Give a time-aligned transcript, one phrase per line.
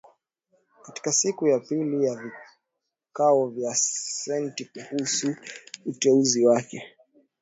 [0.81, 2.15] Katika siku ya pili ya
[3.07, 5.35] vikao vya seneti kuhusu
[5.85, 6.83] uteuzi wake